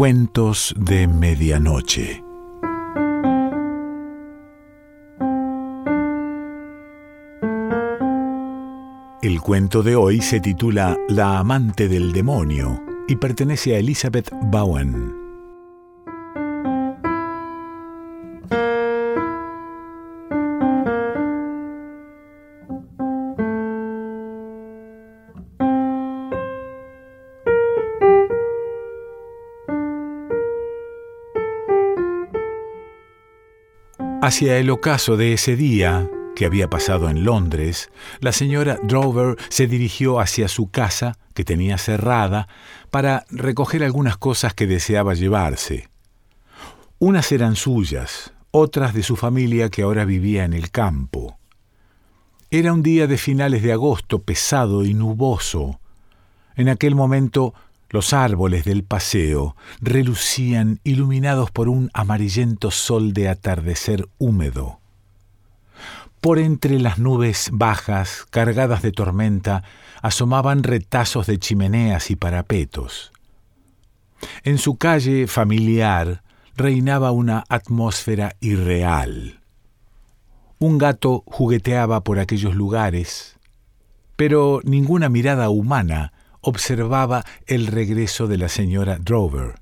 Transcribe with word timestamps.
Cuentos 0.00 0.74
de 0.78 1.06
Medianoche. 1.06 2.24
El 9.20 9.42
cuento 9.42 9.82
de 9.82 9.96
hoy 9.96 10.22
se 10.22 10.40
titula 10.40 10.96
La 11.10 11.38
amante 11.38 11.86
del 11.86 12.12
demonio 12.14 12.80
y 13.08 13.16
pertenece 13.16 13.74
a 13.74 13.78
Elizabeth 13.78 14.30
Bowen. 14.44 15.19
Hacia 34.30 34.58
el 34.58 34.70
ocaso 34.70 35.16
de 35.16 35.32
ese 35.32 35.56
día, 35.56 36.08
que 36.36 36.46
había 36.46 36.70
pasado 36.70 37.10
en 37.10 37.24
Londres, 37.24 37.90
la 38.20 38.30
señora 38.30 38.78
Drover 38.80 39.36
se 39.48 39.66
dirigió 39.66 40.20
hacia 40.20 40.46
su 40.46 40.70
casa, 40.70 41.18
que 41.34 41.42
tenía 41.42 41.78
cerrada, 41.78 42.46
para 42.92 43.26
recoger 43.30 43.82
algunas 43.82 44.16
cosas 44.16 44.54
que 44.54 44.68
deseaba 44.68 45.14
llevarse. 45.14 45.88
Unas 47.00 47.32
eran 47.32 47.56
suyas, 47.56 48.32
otras 48.52 48.94
de 48.94 49.02
su 49.02 49.16
familia 49.16 49.68
que 49.68 49.82
ahora 49.82 50.04
vivía 50.04 50.44
en 50.44 50.52
el 50.52 50.70
campo. 50.70 51.36
Era 52.52 52.72
un 52.72 52.84
día 52.84 53.08
de 53.08 53.18
finales 53.18 53.64
de 53.64 53.72
agosto 53.72 54.22
pesado 54.22 54.84
y 54.84 54.94
nuboso. 54.94 55.80
En 56.54 56.68
aquel 56.68 56.94
momento 56.94 57.52
los 57.90 58.12
árboles 58.12 58.64
del 58.64 58.84
paseo 58.84 59.56
relucían 59.80 60.80
iluminados 60.84 61.50
por 61.50 61.68
un 61.68 61.90
amarillento 61.92 62.70
sol 62.70 63.12
de 63.12 63.28
atardecer 63.28 64.08
húmedo. 64.18 64.78
Por 66.20 66.38
entre 66.38 66.78
las 66.78 66.98
nubes 66.98 67.50
bajas, 67.52 68.26
cargadas 68.30 68.82
de 68.82 68.92
tormenta, 68.92 69.64
asomaban 70.02 70.62
retazos 70.62 71.26
de 71.26 71.38
chimeneas 71.38 72.10
y 72.10 72.16
parapetos. 72.16 73.10
En 74.44 74.58
su 74.58 74.76
calle 74.76 75.26
familiar 75.26 76.22
reinaba 76.56 77.10
una 77.10 77.44
atmósfera 77.48 78.36
irreal. 78.40 79.40
Un 80.58 80.78
gato 80.78 81.24
jugueteaba 81.26 82.04
por 82.04 82.18
aquellos 82.18 82.54
lugares, 82.54 83.38
pero 84.16 84.60
ninguna 84.62 85.08
mirada 85.08 85.48
humana 85.48 86.12
observaba 86.40 87.24
el 87.46 87.66
regreso 87.66 88.26
de 88.26 88.38
la 88.38 88.48
señora 88.48 88.98
Drover. 88.98 89.54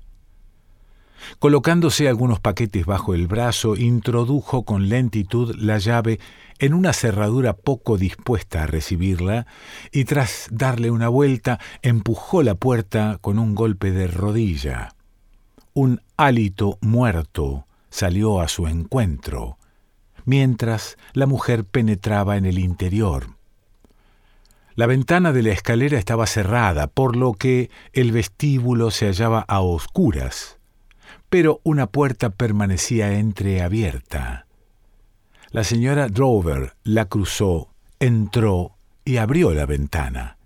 Colocándose 1.39 2.07
algunos 2.07 2.39
paquetes 2.39 2.85
bajo 2.85 3.13
el 3.13 3.27
brazo, 3.27 3.75
introdujo 3.75 4.63
con 4.63 4.89
lentitud 4.89 5.55
la 5.57 5.77
llave 5.77 6.19
en 6.59 6.73
una 6.73 6.93
cerradura 6.93 7.53
poco 7.53 7.97
dispuesta 7.97 8.63
a 8.63 8.67
recibirla 8.67 9.45
y 9.91 10.05
tras 10.05 10.47
darle 10.51 10.91
una 10.91 11.07
vuelta 11.07 11.59
empujó 11.81 12.43
la 12.43 12.55
puerta 12.55 13.17
con 13.21 13.39
un 13.39 13.55
golpe 13.55 13.91
de 13.91 14.07
rodilla. 14.07 14.95
Un 15.73 16.01
hálito 16.17 16.77
muerto 16.81 17.65
salió 17.89 18.41
a 18.41 18.47
su 18.47 18.67
encuentro, 18.67 19.57
mientras 20.25 20.97
la 21.13 21.25
mujer 21.25 21.63
penetraba 21.63 22.37
en 22.37 22.45
el 22.45 22.59
interior. 22.59 23.38
La 24.75 24.85
ventana 24.85 25.31
de 25.33 25.43
la 25.43 25.51
escalera 25.51 25.97
estaba 25.97 26.25
cerrada, 26.25 26.87
por 26.87 27.15
lo 27.15 27.33
que 27.33 27.69
el 27.93 28.11
vestíbulo 28.11 28.91
se 28.91 29.07
hallaba 29.07 29.45
a 29.47 29.61
oscuras, 29.61 30.59
pero 31.29 31.59
una 31.63 31.87
puerta 31.87 32.29
permanecía 32.29 33.13
entreabierta. 33.19 34.45
La 35.51 35.63
señora 35.63 36.07
Drover 36.07 36.75
la 36.83 37.05
cruzó, 37.05 37.73
entró 37.99 38.77
y 39.03 39.17
abrió 39.17 39.53
la 39.53 39.65
ventana. 39.65 40.37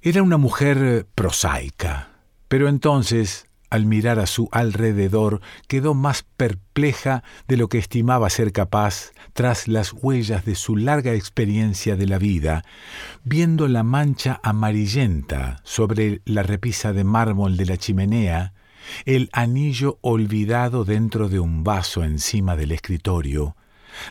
Era 0.00 0.22
una 0.22 0.38
mujer 0.38 1.06
prosaica, 1.14 2.08
pero 2.48 2.68
entonces 2.68 3.49
al 3.70 3.86
mirar 3.86 4.18
a 4.18 4.26
su 4.26 4.48
alrededor, 4.52 5.40
quedó 5.68 5.94
más 5.94 6.24
perpleja 6.36 7.22
de 7.48 7.56
lo 7.56 7.68
que 7.68 7.78
estimaba 7.78 8.28
ser 8.28 8.52
capaz 8.52 9.12
tras 9.32 9.68
las 9.68 9.92
huellas 9.92 10.44
de 10.44 10.54
su 10.54 10.76
larga 10.76 11.14
experiencia 11.14 11.96
de 11.96 12.06
la 12.06 12.18
vida, 12.18 12.64
viendo 13.24 13.68
la 13.68 13.82
mancha 13.82 14.40
amarillenta 14.42 15.60
sobre 15.64 16.20
la 16.24 16.42
repisa 16.42 16.92
de 16.92 17.04
mármol 17.04 17.56
de 17.56 17.66
la 17.66 17.76
chimenea, 17.76 18.52
el 19.04 19.30
anillo 19.32 19.98
olvidado 20.00 20.84
dentro 20.84 21.28
de 21.28 21.38
un 21.38 21.64
vaso 21.64 22.02
encima 22.02 22.56
del 22.56 22.72
escritorio, 22.72 23.56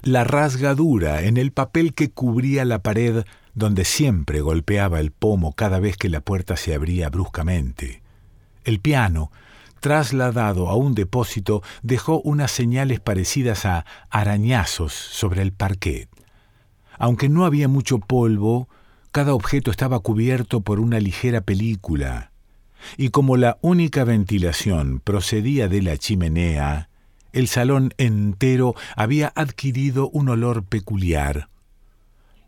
la 0.02 0.24
rasgadura 0.24 1.24
en 1.24 1.38
el 1.38 1.52
papel 1.52 1.94
que 1.94 2.12
cubría 2.12 2.66
la 2.66 2.80
pared 2.80 3.26
donde 3.54 3.86
siempre 3.86 4.42
golpeaba 4.42 5.00
el 5.00 5.12
pomo 5.12 5.54
cada 5.54 5.80
vez 5.80 5.98
que 5.98 6.10
la 6.10 6.22
puerta 6.22 6.56
se 6.56 6.74
abría 6.74 7.10
bruscamente, 7.10 8.02
el 8.64 8.80
piano, 8.80 9.32
trasladado 9.80 10.70
a 10.70 10.76
un 10.76 10.96
depósito, 10.96 11.64
dejó 11.82 12.22
unas 12.22 12.52
señales 12.52 13.00
parecidas 13.00 13.66
a 13.66 13.86
arañazos 14.10 14.94
sobre 14.94 15.42
el 15.42 15.52
parquet. 15.52 16.10
Aunque 16.98 17.30
no 17.30 17.46
había 17.46 17.68
mucho 17.68 18.00
polvo, 18.00 18.68
cada 19.12 19.34
objeto 19.34 19.72
estaba 19.72 20.00
cubierto 20.00 20.62
por 20.62 20.80
una 20.80 21.00
ligera 21.00 21.42
película, 21.42 22.32
y 22.98 23.10
como 23.10 23.38
la 23.38 23.58
única 23.62 24.04
ventilación 24.04 25.02
procedía 25.04 25.68
de 25.68 25.82
la 25.82 25.98
chimenea, 25.98 26.90
el 27.34 27.48
salón 27.48 27.94
entero 27.98 28.76
había 28.96 29.32
adquirido 29.36 30.10
un 30.10 30.30
olor 30.30 30.64
peculiar, 30.64 31.50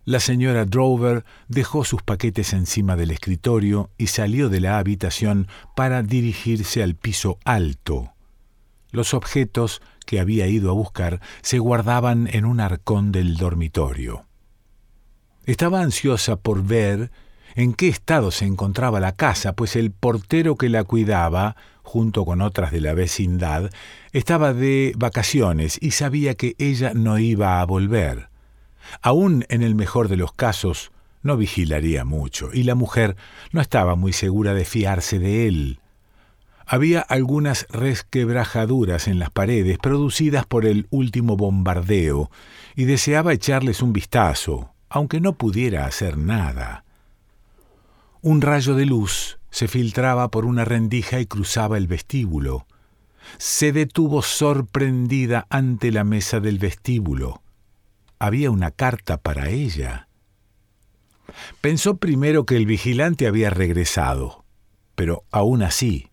la 0.04 0.20
señora 0.20 0.66
Drover 0.66 1.26
dejó 1.48 1.84
sus 1.84 2.02
paquetes 2.02 2.54
encima 2.54 2.96
del 2.96 3.12
escritorio 3.12 3.92
y 3.98 4.08
salió 4.08 4.50
de 4.50 4.60
la 4.60 4.78
habitación 4.78 5.48
para 5.76 6.02
dirigirse 6.02 6.82
al 6.82 6.96
piso 6.96 7.38
alto. 7.46 8.14
Los 8.92 9.14
objetos 9.14 9.82
que 10.06 10.20
había 10.20 10.48
ido 10.48 10.72
a 10.72 10.74
buscar 10.74 11.22
se 11.42 11.60
guardaban 11.60 12.28
en 12.32 12.46
un 12.46 12.60
arcón 12.60 13.12
del 13.12 13.38
dormitorio. 13.38 14.26
Estaba 15.46 15.82
ansiosa 15.82 16.36
por 16.36 16.64
ver 16.64 17.12
en 17.56 17.74
qué 17.74 17.88
estado 17.88 18.32
se 18.32 18.46
encontraba 18.46 19.00
la 19.00 19.16
casa, 19.16 19.54
pues 19.54 19.76
el 19.76 19.92
portero 19.92 20.56
que 20.56 20.70
la 20.70 20.84
cuidaba, 20.84 21.56
junto 21.84 22.26
con 22.26 22.42
otras 22.42 22.72
de 22.72 22.82
la 22.82 22.94
vecindad, 22.94 23.70
estaba 24.14 24.54
de 24.54 24.94
vacaciones 24.98 25.78
y 25.82 25.92
sabía 25.92 26.36
que 26.36 26.56
ella 26.58 26.94
no 26.96 27.20
iba 27.20 27.62
a 27.62 27.66
volver. 27.66 28.31
Aún 29.02 29.46
en 29.50 29.64
el 29.64 29.76
mejor 29.76 30.08
de 30.08 30.18
los 30.18 30.34
casos, 30.34 30.92
no 31.24 31.38
vigilaría 31.38 32.04
mucho, 32.04 32.50
y 32.54 32.64
la 32.64 32.76
mujer 32.76 33.16
no 33.52 33.62
estaba 33.62 33.96
muy 33.96 34.14
segura 34.14 34.54
de 34.54 34.66
fiarse 34.66 35.20
de 35.20 35.48
él. 35.48 35.80
Había 36.66 37.02
algunas 37.02 37.68
resquebrajaduras 37.70 39.08
en 39.08 39.20
las 39.20 39.30
paredes 39.30 39.78
producidas 39.78 40.46
por 40.46 40.66
el 40.66 40.88
último 40.90 41.38
bombardeo, 41.38 42.32
y 42.76 42.86
deseaba 42.86 43.34
echarles 43.34 43.82
un 43.82 43.94
vistazo, 43.94 44.72
aunque 44.90 45.20
no 45.20 45.34
pudiera 45.34 45.86
hacer 45.86 46.18
nada. 46.18 46.84
Un 48.22 48.42
rayo 48.42 48.76
de 48.76 48.86
luz 48.86 49.40
se 49.50 49.68
filtraba 49.68 50.30
por 50.32 50.46
una 50.46 50.64
rendija 50.64 51.20
y 51.20 51.26
cruzaba 51.26 51.78
el 51.78 51.88
vestíbulo. 51.88 52.66
Se 53.38 53.72
detuvo 53.72 54.22
sorprendida 54.22 55.46
ante 55.50 55.92
la 55.92 56.04
mesa 56.04 56.40
del 56.40 56.58
vestíbulo 56.58 57.42
había 58.22 58.52
una 58.52 58.70
carta 58.70 59.18
para 59.18 59.50
ella. 59.50 60.08
Pensó 61.60 61.98
primero 61.98 62.46
que 62.46 62.56
el 62.56 62.68
vigilante 62.68 63.26
había 63.26 63.50
regresado, 63.50 64.46
pero 64.94 65.24
aún 65.32 65.64
así, 65.64 66.12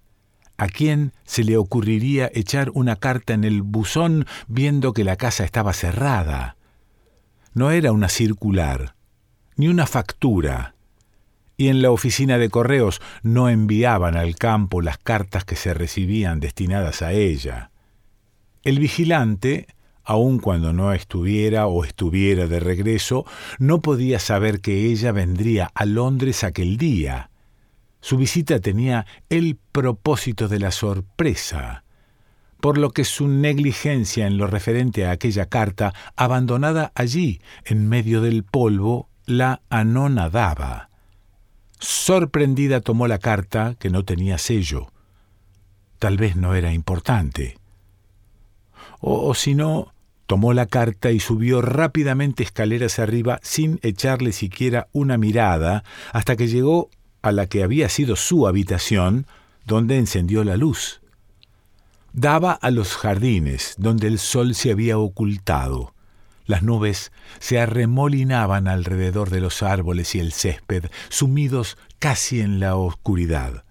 ¿a 0.57 0.69
quién 0.69 1.13
se 1.27 1.45
le 1.45 1.59
ocurriría 1.59 2.31
echar 2.33 2.71
una 2.73 2.97
carta 2.97 3.35
en 3.35 3.45
el 3.45 3.61
buzón 3.61 4.25
viendo 4.47 4.95
que 4.95 5.05
la 5.05 5.17
casa 5.17 5.45
estaba 5.45 5.75
cerrada? 5.75 6.57
No 7.53 7.73
era 7.73 7.93
una 7.93 8.09
circular, 8.09 8.95
ni 9.57 9.69
una 9.69 9.87
factura, 9.87 10.75
y 11.59 11.69
en 11.69 11.83
la 11.83 11.91
oficina 11.91 12.39
de 12.39 12.49
correos 12.49 13.03
no 13.23 13.51
enviaban 13.51 14.17
al 14.17 14.37
campo 14.37 14.81
las 14.81 14.97
cartas 14.97 15.45
que 15.45 15.57
se 15.57 15.75
recibían 15.75 16.41
destinadas 16.41 17.03
a 17.03 17.13
ella. 17.13 17.71
El 18.63 18.79
vigilante 18.79 19.67
aun 20.09 20.39
cuando 20.39 20.73
no 20.73 20.95
estuviera 20.95 21.67
o 21.67 21.85
estuviera 21.85 22.47
de 22.47 22.61
regreso, 22.61 23.27
no 23.59 23.83
podía 23.83 24.19
saber 24.19 24.63
que 24.63 24.87
ella 24.87 25.13
vendría 25.13 25.71
a 25.75 25.85
Londres 25.85 26.45
aquel 26.45 26.79
día. 26.79 27.29
Su 28.01 28.17
visita 28.17 28.59
tenía 28.59 29.05
el 29.29 29.59
propósito 29.71 30.49
de 30.49 30.61
la 30.61 30.71
sorpresa, 30.71 31.85
por 32.59 32.79
lo 32.79 32.93
que 32.93 33.05
su 33.05 33.29
negligencia 33.29 34.27
en 34.27 34.39
lo 34.39 34.47
referente 34.47 35.05
a 35.05 35.11
aquella 35.11 35.45
carta, 35.45 35.93
abandonada 36.17 36.91
allí, 36.95 37.43
en 37.67 37.87
medio 37.87 38.23
del 38.23 38.45
polvo, 38.45 39.11
la 39.27 39.61
anonadaba. 39.69 40.89
Sorprendida 41.81 42.81
tomó 42.81 43.09
la 43.09 43.19
carta, 43.19 43.75
que 43.79 43.91
no 43.91 44.07
tenía 44.07 44.39
sello. 44.39 44.91
tal 45.99 46.17
vez 46.17 46.35
no 46.35 46.55
era 46.55 46.73
importante. 46.73 47.59
O, 49.01 49.29
o 49.29 49.35
si 49.35 49.55
no, 49.55 49.93
tomó 50.29 50.53
la 50.53 50.67
carta 50.67 51.11
y 51.11 51.21
subió 51.21 51.63
rápidamente 51.63 52.43
escaleras 52.43 52.99
arriba 52.99 53.41
sin 53.43 53.81
echarle 53.83 54.33
siquiera 54.33 54.87
una 54.93 55.17
mirada 55.17 55.85
hasta 56.13 56.37
que 56.37 56.49
llegó 56.49 56.91
a 57.23 57.33
la 57.33 57.47
que 57.47 57.63
había 57.63 57.89
sido 57.89 58.15
su 58.15 58.47
habitación, 58.47 59.27
donde 59.65 59.97
encendió 59.97 60.45
la 60.45 60.59
luz. 60.59 61.01
Daba 62.13 62.53
a 62.53 62.71
los 62.71 62.95
jardines, 62.95 63.75
donde 63.79 64.07
el 64.07 64.19
sol 64.19 64.55
se 64.55 64.71
había 64.71 64.99
ocultado. 64.99 65.95
Las 66.45 66.63
nubes 66.63 67.11
se 67.39 67.59
arremolinaban 67.59 68.69
alrededor 68.69 69.31
de 69.31 69.41
los 69.41 69.63
árboles 69.63 70.15
y 70.15 70.21
el 70.21 70.33
césped, 70.33 70.91
sumidos 71.09 71.79
casi 71.99 72.41
en 72.41 72.61
la 72.61 72.77
oscuridad. 72.77 73.65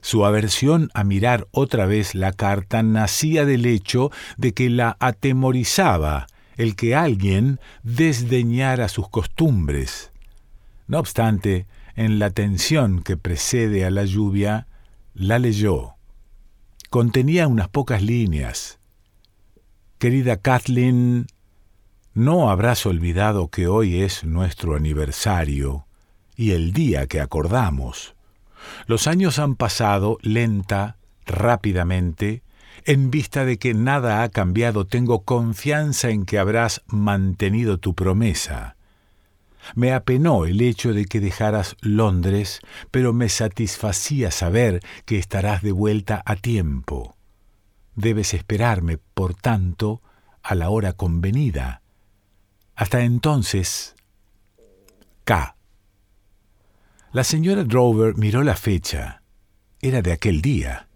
Su 0.00 0.24
aversión 0.24 0.90
a 0.94 1.04
mirar 1.04 1.46
otra 1.50 1.86
vez 1.86 2.14
la 2.14 2.32
carta 2.32 2.82
nacía 2.82 3.44
del 3.44 3.66
hecho 3.66 4.10
de 4.36 4.54
que 4.54 4.70
la 4.70 4.96
atemorizaba 5.00 6.26
el 6.56 6.76
que 6.76 6.94
alguien 6.94 7.58
desdeñara 7.82 8.88
sus 8.88 9.08
costumbres. 9.08 10.10
No 10.88 10.98
obstante, 10.98 11.66
en 11.96 12.18
la 12.18 12.30
tensión 12.30 13.02
que 13.02 13.16
precede 13.16 13.86
a 13.86 13.90
la 13.90 14.04
lluvia, 14.04 14.66
la 15.14 15.38
leyó. 15.38 15.94
Contenía 16.90 17.48
unas 17.48 17.68
pocas 17.68 18.02
líneas. 18.02 18.78
Querida 19.98 20.36
Kathleen, 20.36 21.28
no 22.12 22.50
habrás 22.50 22.84
olvidado 22.84 23.48
que 23.48 23.66
hoy 23.66 24.02
es 24.02 24.24
nuestro 24.24 24.76
aniversario 24.76 25.86
y 26.36 26.50
el 26.50 26.72
día 26.72 27.06
que 27.06 27.20
acordamos. 27.20 28.14
Los 28.86 29.06
años 29.06 29.38
han 29.38 29.54
pasado 29.56 30.18
lenta, 30.22 30.96
rápidamente, 31.26 32.42
en 32.84 33.10
vista 33.10 33.44
de 33.44 33.58
que 33.58 33.74
nada 33.74 34.22
ha 34.22 34.28
cambiado, 34.30 34.86
tengo 34.86 35.22
confianza 35.22 36.10
en 36.10 36.24
que 36.24 36.38
habrás 36.38 36.82
mantenido 36.86 37.78
tu 37.78 37.94
promesa. 37.94 38.76
Me 39.74 39.92
apenó 39.92 40.46
el 40.46 40.60
hecho 40.62 40.94
de 40.94 41.04
que 41.04 41.20
dejaras 41.20 41.76
Londres, 41.80 42.60
pero 42.90 43.12
me 43.12 43.28
satisfacía 43.28 44.30
saber 44.30 44.80
que 45.04 45.18
estarás 45.18 45.62
de 45.62 45.72
vuelta 45.72 46.22
a 46.24 46.36
tiempo. 46.36 47.16
Debes 47.94 48.32
esperarme, 48.32 48.98
por 48.98 49.34
tanto, 49.34 50.00
a 50.42 50.54
la 50.54 50.70
hora 50.70 50.94
convenida. 50.94 51.82
Hasta 52.74 53.02
entonces, 53.02 53.94
K. 55.24 55.56
La 57.12 57.24
señora 57.24 57.64
Drover 57.64 58.16
miró 58.16 58.44
la 58.44 58.54
fecha. 58.54 59.22
Era 59.80 60.00
de 60.00 60.12
aquel 60.12 60.42
día. 60.42 60.86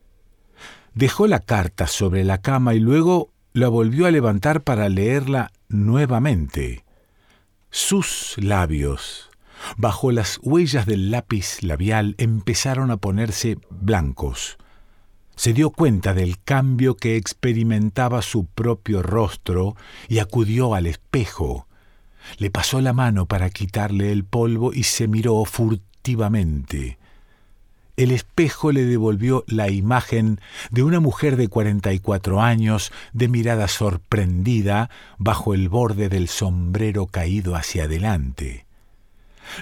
Dejó 0.94 1.26
la 1.26 1.40
carta 1.40 1.88
sobre 1.88 2.22
la 2.22 2.38
cama 2.38 2.74
y 2.74 2.78
luego 2.78 3.32
la 3.52 3.66
volvió 3.66 4.06
a 4.06 4.12
levantar 4.12 4.62
para 4.62 4.88
leerla 4.88 5.50
nuevamente. 5.68 6.84
Sus 7.70 8.36
labios, 8.36 9.28
bajo 9.76 10.12
las 10.12 10.38
huellas 10.40 10.86
del 10.86 11.10
lápiz 11.10 11.64
labial, 11.64 12.14
empezaron 12.18 12.92
a 12.92 12.96
ponerse 12.96 13.58
blancos. 13.70 14.56
Se 15.34 15.52
dio 15.52 15.70
cuenta 15.70 16.14
del 16.14 16.40
cambio 16.40 16.94
que 16.94 17.16
experimentaba 17.16 18.22
su 18.22 18.46
propio 18.46 19.02
rostro 19.02 19.74
y 20.06 20.20
acudió 20.20 20.76
al 20.76 20.86
espejo. 20.86 21.66
Le 22.38 22.52
pasó 22.52 22.80
la 22.80 22.92
mano 22.92 23.26
para 23.26 23.50
quitarle 23.50 24.12
el 24.12 24.24
polvo 24.24 24.72
y 24.72 24.84
se 24.84 25.08
miró 25.08 25.44
furtivamente. 25.44 25.93
El 27.96 28.10
espejo 28.10 28.72
le 28.72 28.84
devolvió 28.84 29.44
la 29.46 29.70
imagen 29.70 30.38
de 30.70 30.82
una 30.82 31.00
mujer 31.00 31.36
de 31.36 31.48
cuarenta 31.48 31.94
y 31.94 31.98
cuatro 31.98 32.42
años, 32.42 32.92
de 33.14 33.28
mirada 33.28 33.68
sorprendida, 33.68 34.90
bajo 35.16 35.54
el 35.54 35.70
borde 35.70 36.10
del 36.10 36.28
sombrero 36.28 37.06
caído 37.06 37.56
hacia 37.56 37.84
adelante. 37.84 38.66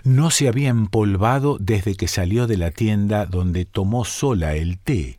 No 0.03 0.31
se 0.31 0.49
había 0.49 0.71
empolvado 0.71 1.59
desde 1.61 1.95
que 1.95 2.09
salió 2.09 2.49
de 2.49 2.57
la 2.57 2.73
tienda 2.73 3.27
donde 3.27 3.65
tomó 3.65 4.05
sola 4.05 4.55
el 4.55 4.79
té. 4.79 5.19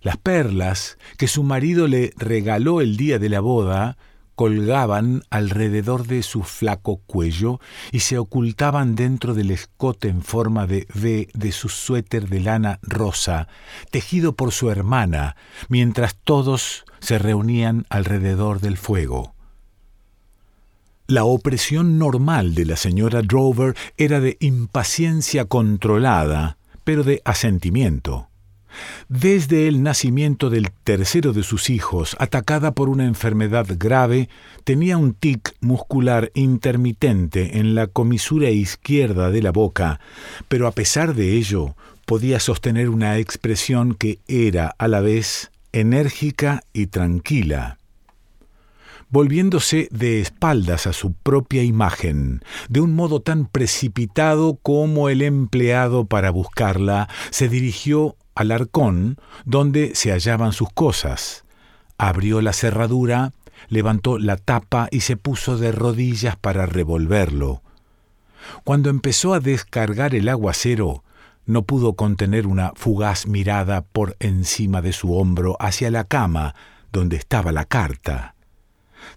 Las 0.00 0.16
perlas 0.16 0.98
que 1.18 1.28
su 1.28 1.44
marido 1.44 1.86
le 1.86 2.12
regaló 2.16 2.80
el 2.80 2.96
día 2.96 3.20
de 3.20 3.28
la 3.28 3.40
boda 3.40 3.96
colgaban 4.36 5.24
alrededor 5.30 6.06
de 6.06 6.22
su 6.22 6.44
flaco 6.44 6.98
cuello 7.06 7.58
y 7.90 8.00
se 8.00 8.18
ocultaban 8.18 8.94
dentro 8.94 9.34
del 9.34 9.50
escote 9.50 10.08
en 10.08 10.22
forma 10.22 10.66
de 10.66 10.86
V 10.94 11.28
de 11.32 11.52
su 11.52 11.68
suéter 11.68 12.28
de 12.28 12.40
lana 12.40 12.78
rosa, 12.82 13.48
tejido 13.90 14.36
por 14.36 14.52
su 14.52 14.70
hermana, 14.70 15.34
mientras 15.68 16.16
todos 16.22 16.84
se 17.00 17.18
reunían 17.18 17.86
alrededor 17.88 18.60
del 18.60 18.76
fuego. 18.76 19.34
La 21.08 21.24
opresión 21.24 21.98
normal 21.98 22.54
de 22.54 22.66
la 22.66 22.76
señora 22.76 23.22
Drover 23.22 23.74
era 23.96 24.20
de 24.20 24.36
impaciencia 24.40 25.46
controlada, 25.46 26.58
pero 26.84 27.04
de 27.04 27.22
asentimiento. 27.24 28.28
Desde 29.08 29.68
el 29.68 29.82
nacimiento 29.82 30.50
del 30.50 30.70
tercero 30.84 31.32
de 31.32 31.42
sus 31.42 31.70
hijos, 31.70 32.16
atacada 32.18 32.72
por 32.72 32.88
una 32.88 33.04
enfermedad 33.04 33.66
grave, 33.78 34.28
tenía 34.64 34.96
un 34.96 35.14
tic 35.14 35.54
muscular 35.60 36.30
intermitente 36.34 37.58
en 37.58 37.74
la 37.74 37.86
comisura 37.86 38.50
izquierda 38.50 39.30
de 39.30 39.42
la 39.42 39.52
boca, 39.52 40.00
pero 40.48 40.66
a 40.66 40.72
pesar 40.72 41.14
de 41.14 41.32
ello 41.34 41.76
podía 42.04 42.40
sostener 42.40 42.88
una 42.88 43.18
expresión 43.18 43.94
que 43.94 44.20
era 44.28 44.74
a 44.78 44.88
la 44.88 45.00
vez 45.00 45.50
enérgica 45.72 46.62
y 46.72 46.86
tranquila. 46.86 47.78
Volviéndose 49.08 49.88
de 49.92 50.20
espaldas 50.20 50.86
a 50.88 50.92
su 50.92 51.12
propia 51.12 51.62
imagen, 51.62 52.42
de 52.68 52.80
un 52.80 52.94
modo 52.94 53.20
tan 53.20 53.46
precipitado 53.46 54.58
como 54.62 55.08
el 55.08 55.22
empleado 55.22 56.06
para 56.06 56.30
buscarla, 56.30 57.08
se 57.30 57.48
dirigió 57.48 58.16
al 58.36 58.52
arcón 58.52 59.18
donde 59.44 59.96
se 59.96 60.12
hallaban 60.12 60.52
sus 60.52 60.70
cosas. 60.72 61.44
Abrió 61.98 62.40
la 62.40 62.52
cerradura, 62.52 63.32
levantó 63.68 64.18
la 64.18 64.36
tapa 64.36 64.88
y 64.92 65.00
se 65.00 65.16
puso 65.16 65.56
de 65.58 65.72
rodillas 65.72 66.36
para 66.36 66.66
revolverlo. 66.66 67.62
Cuando 68.62 68.90
empezó 68.90 69.34
a 69.34 69.40
descargar 69.40 70.14
el 70.14 70.28
aguacero, 70.28 71.02
no 71.46 71.62
pudo 71.62 71.94
contener 71.94 72.46
una 72.46 72.72
fugaz 72.76 73.26
mirada 73.26 73.82
por 73.82 74.16
encima 74.20 74.82
de 74.82 74.92
su 74.92 75.16
hombro 75.16 75.56
hacia 75.58 75.90
la 75.90 76.04
cama 76.04 76.54
donde 76.92 77.16
estaba 77.16 77.52
la 77.52 77.64
carta. 77.64 78.34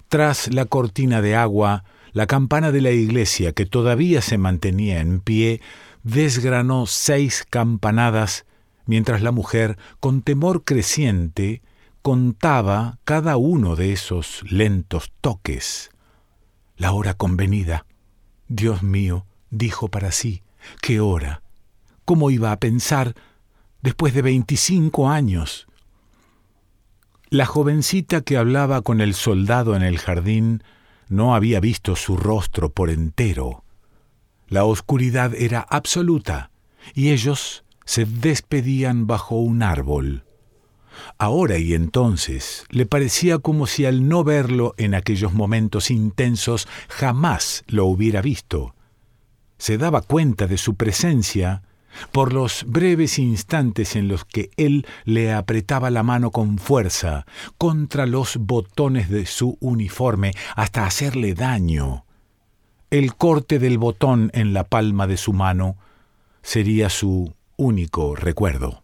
Tras 0.07 0.53
la 0.53 0.65
cortina 0.65 1.21
de 1.21 1.35
agua, 1.35 1.83
la 2.13 2.27
campana 2.27 2.71
de 2.71 2.81
la 2.81 2.91
iglesia, 2.91 3.51
que 3.51 3.65
todavía 3.65 4.21
se 4.21 4.37
mantenía 4.37 4.99
en 4.99 5.19
pie, 5.19 5.61
desgranó 6.03 6.85
seis 6.85 7.45
campanadas 7.49 8.45
mientras 8.89 9.21
la 9.21 9.31
mujer, 9.31 9.77
con 9.99 10.23
temor 10.23 10.63
creciente, 10.63 11.61
contaba 12.01 12.97
cada 13.03 13.37
uno 13.37 13.75
de 13.75 13.93
esos 13.93 14.41
lentos 14.49 15.11
toques. 15.21 15.91
La 16.75 16.91
hora 16.93 17.13
convenida. 17.13 17.85
Dios 18.47 18.81
mío, 18.81 19.27
dijo 19.51 19.89
para 19.89 20.11
sí, 20.11 20.41
¿qué 20.81 20.99
hora? 20.99 21.43
¿Cómo 22.03 22.31
iba 22.31 22.51
a 22.51 22.59
pensar 22.59 23.13
después 23.83 24.15
de 24.15 24.23
veinticinco 24.23 25.07
años? 25.07 25.67
La 27.29 27.45
jovencita 27.45 28.21
que 28.21 28.37
hablaba 28.37 28.81
con 28.81 29.01
el 29.01 29.13
soldado 29.13 29.75
en 29.75 29.83
el 29.83 29.99
jardín 29.99 30.63
no 31.09 31.35
había 31.35 31.59
visto 31.59 31.95
su 31.95 32.17
rostro 32.17 32.71
por 32.71 32.89
entero. 32.89 33.63
La 34.47 34.63
oscuridad 34.63 35.35
era 35.35 35.59
absoluta, 35.61 36.49
y 36.95 37.11
ellos 37.11 37.63
se 37.89 38.05
despedían 38.05 39.07
bajo 39.07 39.37
un 39.37 39.63
árbol. 39.63 40.23
Ahora 41.17 41.57
y 41.57 41.73
entonces 41.73 42.65
le 42.69 42.85
parecía 42.85 43.39
como 43.39 43.65
si 43.65 43.85
al 43.85 44.07
no 44.07 44.23
verlo 44.23 44.75
en 44.77 44.93
aquellos 44.93 45.33
momentos 45.33 45.89
intensos 45.89 46.67
jamás 46.87 47.63
lo 47.65 47.87
hubiera 47.87 48.21
visto. 48.21 48.75
Se 49.57 49.79
daba 49.79 50.03
cuenta 50.03 50.45
de 50.45 50.59
su 50.59 50.75
presencia 50.75 51.63
por 52.11 52.31
los 52.31 52.63
breves 52.67 53.17
instantes 53.17 53.95
en 53.95 54.07
los 54.07 54.23
que 54.23 54.51
él 54.55 54.85
le 55.03 55.33
apretaba 55.33 55.89
la 55.89 56.03
mano 56.03 56.29
con 56.29 56.59
fuerza 56.59 57.25
contra 57.57 58.05
los 58.05 58.37
botones 58.37 59.09
de 59.09 59.25
su 59.25 59.57
uniforme 59.61 60.33
hasta 60.55 60.85
hacerle 60.85 61.33
daño. 61.33 62.05
El 62.91 63.15
corte 63.15 63.57
del 63.57 63.79
botón 63.79 64.29
en 64.35 64.53
la 64.53 64.65
palma 64.65 65.07
de 65.07 65.17
su 65.17 65.33
mano 65.33 65.75
sería 66.43 66.91
su 66.91 67.33
único 67.59 68.15
recuerdo. 68.15 68.83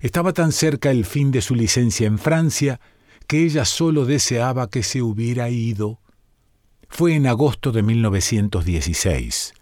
Estaba 0.00 0.32
tan 0.32 0.50
cerca 0.50 0.90
el 0.90 1.04
fin 1.04 1.30
de 1.30 1.40
su 1.40 1.54
licencia 1.54 2.06
en 2.06 2.18
Francia 2.18 2.80
que 3.28 3.44
ella 3.44 3.64
solo 3.64 4.06
deseaba 4.06 4.68
que 4.68 4.82
se 4.82 5.00
hubiera 5.00 5.50
ido. 5.50 6.00
Fue 6.88 7.14
en 7.14 7.28
agosto 7.28 7.70
de 7.70 7.82
1916. 7.82 9.54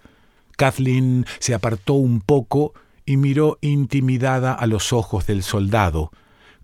Kathleen 0.56 1.26
se 1.38 1.52
apartó 1.52 1.94
un 1.94 2.22
poco 2.22 2.72
y 3.04 3.18
miró 3.18 3.58
intimidada 3.60 4.54
a 4.54 4.66
los 4.66 4.94
ojos 4.94 5.26
del 5.26 5.42
soldado, 5.42 6.10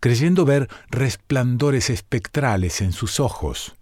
creyendo 0.01 0.47
ver 0.47 0.69
resplandores 0.89 1.91
espectrales 1.91 2.81
en 2.81 2.93
sus 2.93 3.21
ojos. 3.21 3.75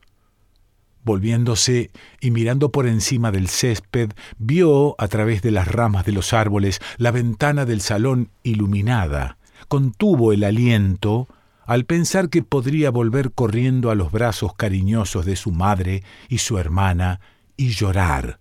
Volviéndose 1.05 1.91
y 2.21 2.31
mirando 2.31 2.71
por 2.71 2.87
encima 2.87 3.33
del 3.33 3.49
césped, 3.49 4.13
vio 4.39 4.95
a 4.99 5.09
través 5.09 5.43
de 5.43 5.51
las 5.51 5.67
ramas 5.67 6.05
de 6.05 6.13
los 6.13 6.33
árboles 6.33 6.81
la 6.97 7.11
ventana 7.11 7.65
del 7.65 7.81
salón 7.81 8.31
iluminada. 8.45 9.37
Contuvo 9.67 10.33
el 10.33 10.45
aliento 10.45 11.29
al 11.67 11.85
pensar 11.87 12.29
que 12.29 12.43
podría 12.43 12.91
volver 12.91 13.33
corriendo 13.33 13.91
a 13.91 13.95
los 13.95 14.13
brazos 14.13 14.55
cariñosos 14.55 15.27
de 15.27 15.37
su 15.37 15.51
madre 15.51 16.05
y 16.29 16.39
su 16.39 16.59
hermana 16.59 17.21
y 17.57 17.71
llorar. 17.71 18.39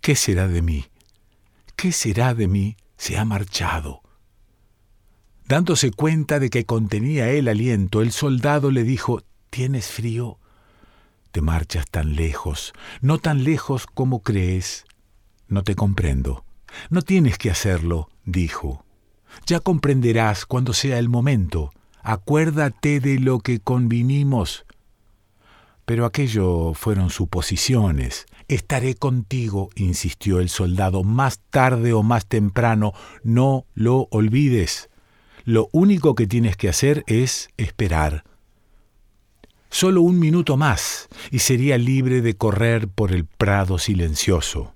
¿Qué 0.00 0.14
será 0.14 0.46
de 0.46 0.62
mí? 0.62 0.84
¿Qué 1.76 1.90
será 1.90 2.34
de 2.34 2.46
mí? 2.46 2.76
Se 2.96 3.18
ha 3.18 3.24
marchado. 3.24 4.02
Dándose 5.46 5.90
cuenta 5.90 6.38
de 6.38 6.50
que 6.50 6.64
contenía 6.64 7.30
el 7.30 7.48
aliento, 7.48 8.00
el 8.00 8.12
soldado 8.12 8.70
le 8.70 8.82
dijo, 8.84 9.22
¿Tienes 9.50 9.88
frío? 9.88 10.38
Te 11.34 11.40
marchas 11.40 11.86
tan 11.90 12.14
lejos, 12.14 12.72
no 13.00 13.18
tan 13.18 13.42
lejos 13.42 13.88
como 13.92 14.22
crees. 14.22 14.84
No 15.48 15.64
te 15.64 15.74
comprendo. 15.74 16.44
No 16.90 17.02
tienes 17.02 17.38
que 17.38 17.50
hacerlo, 17.50 18.08
dijo. 18.24 18.84
Ya 19.44 19.58
comprenderás 19.58 20.46
cuando 20.46 20.72
sea 20.72 21.00
el 21.00 21.08
momento. 21.08 21.72
Acuérdate 22.04 23.00
de 23.00 23.18
lo 23.18 23.40
que 23.40 23.58
convinimos. 23.58 24.64
Pero 25.84 26.06
aquello 26.06 26.72
fueron 26.72 27.10
suposiciones. 27.10 28.26
Estaré 28.46 28.94
contigo, 28.94 29.70
insistió 29.74 30.38
el 30.38 30.48
soldado, 30.48 31.02
más 31.02 31.40
tarde 31.50 31.94
o 31.94 32.04
más 32.04 32.26
temprano. 32.26 32.92
No 33.24 33.66
lo 33.74 34.06
olvides. 34.12 34.88
Lo 35.42 35.68
único 35.72 36.14
que 36.14 36.28
tienes 36.28 36.56
que 36.56 36.68
hacer 36.68 37.02
es 37.08 37.48
esperar. 37.56 38.22
Solo 39.74 40.02
un 40.02 40.20
minuto 40.20 40.56
más 40.56 41.08
y 41.32 41.40
sería 41.40 41.78
libre 41.78 42.22
de 42.22 42.36
correr 42.36 42.86
por 42.86 43.10
el 43.10 43.24
prado 43.24 43.78
silencioso. 43.80 44.72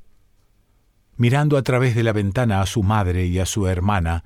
Mirando 1.16 1.56
a 1.56 1.62
través 1.62 1.94
de 1.94 2.02
la 2.02 2.12
ventana 2.12 2.60
a 2.60 2.66
su 2.66 2.82
madre 2.82 3.26
y 3.26 3.38
a 3.38 3.46
su 3.46 3.68
hermana, 3.68 4.24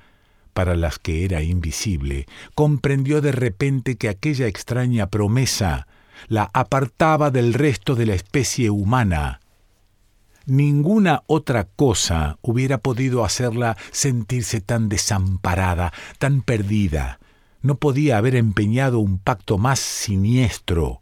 para 0.54 0.74
las 0.74 0.98
que 0.98 1.26
era 1.26 1.42
invisible, 1.42 2.24
comprendió 2.54 3.20
de 3.20 3.32
repente 3.32 3.96
que 3.96 4.08
aquella 4.08 4.46
extraña 4.46 5.08
promesa 5.08 5.88
la 6.28 6.48
apartaba 6.54 7.30
del 7.30 7.52
resto 7.52 7.94
de 7.94 8.06
la 8.06 8.14
especie 8.14 8.70
humana. 8.70 9.40
Ninguna 10.46 11.22
otra 11.26 11.64
cosa 11.64 12.38
hubiera 12.40 12.78
podido 12.78 13.26
hacerla 13.26 13.76
sentirse 13.90 14.62
tan 14.62 14.88
desamparada, 14.88 15.92
tan 16.18 16.40
perdida. 16.40 17.18
No 17.62 17.76
podía 17.76 18.18
haber 18.18 18.36
empeñado 18.36 18.98
un 18.98 19.18
pacto 19.18 19.56
más 19.56 19.78
siniestro. 19.78 21.00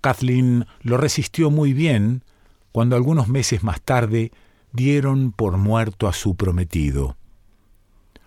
Kathleen 0.00 0.66
lo 0.82 0.96
resistió 0.96 1.50
muy 1.50 1.72
bien 1.72 2.22
cuando 2.70 2.96
algunos 2.96 3.28
meses 3.28 3.64
más 3.64 3.80
tarde 3.80 4.30
dieron 4.72 5.32
por 5.32 5.56
muerto 5.56 6.06
a 6.06 6.12
su 6.12 6.36
prometido. 6.36 7.16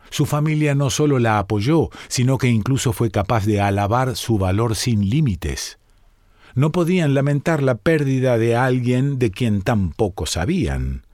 Su 0.09 0.25
familia 0.25 0.75
no 0.75 0.89
solo 0.89 1.19
la 1.19 1.39
apoyó, 1.39 1.89
sino 2.09 2.37
que 2.37 2.49
incluso 2.49 2.91
fue 2.91 3.11
capaz 3.11 3.45
de 3.45 3.61
alabar 3.61 4.17
su 4.17 4.37
valor 4.37 4.75
sin 4.75 5.09
límites. 5.09 5.79
No 6.53 6.73
podían 6.73 7.13
lamentar 7.13 7.63
la 7.63 7.75
pérdida 7.75 8.37
de 8.37 8.57
alguien 8.57 9.19
de 9.19 9.31
quien 9.31 9.61
tan 9.61 9.91
poco 9.91 10.25
sabían. 10.25 11.05